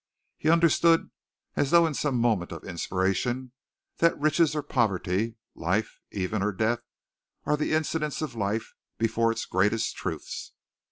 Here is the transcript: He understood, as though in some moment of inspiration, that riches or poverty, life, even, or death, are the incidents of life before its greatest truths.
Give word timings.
He 0.39 0.49
understood, 0.49 1.11
as 1.55 1.69
though 1.69 1.85
in 1.85 1.93
some 1.93 2.17
moment 2.17 2.51
of 2.51 2.63
inspiration, 2.63 3.51
that 3.97 4.19
riches 4.19 4.55
or 4.55 4.63
poverty, 4.63 5.35
life, 5.53 5.99
even, 6.09 6.41
or 6.41 6.51
death, 6.51 6.79
are 7.45 7.55
the 7.55 7.73
incidents 7.73 8.19
of 8.23 8.33
life 8.33 8.73
before 8.97 9.31
its 9.31 9.45
greatest 9.45 9.95
truths. 9.95 10.53